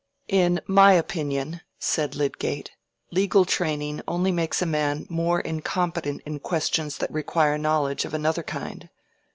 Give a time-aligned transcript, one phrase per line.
[0.33, 2.71] "In my opinion," said Lydgate,
[3.11, 8.41] "legal training only makes a man more incompetent in questions that require knowledge of another
[8.41, 8.89] kind.